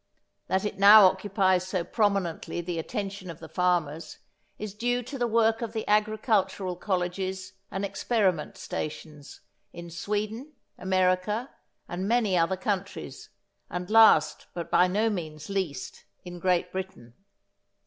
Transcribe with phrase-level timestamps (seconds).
[0.47, 4.17] That it now occupies so prominently the attention of the farmers
[4.57, 9.41] is due to the work of the agricultural colleges and experiment stations
[9.71, 11.51] in Sweden, America,
[11.87, 13.29] and many other countries,
[13.69, 17.13] and last but by no means least in Great Britain.